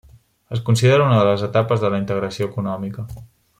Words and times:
Es 0.55 0.61
considera 0.69 1.05
una 1.09 1.19
de 1.19 1.27
les 1.27 1.45
etapes 1.49 1.85
de 1.85 1.93
la 1.95 2.01
integració 2.05 2.51
econòmica. 2.51 3.07